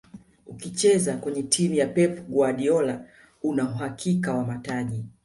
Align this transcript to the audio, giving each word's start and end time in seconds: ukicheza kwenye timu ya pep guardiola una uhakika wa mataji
ukicheza 0.47 1.17
kwenye 1.17 1.43
timu 1.43 1.75
ya 1.75 1.87
pep 1.87 2.27
guardiola 2.29 3.05
una 3.43 3.63
uhakika 3.71 4.33
wa 4.33 4.45
mataji 4.45 5.03